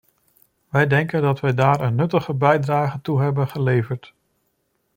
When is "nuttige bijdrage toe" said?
1.95-3.21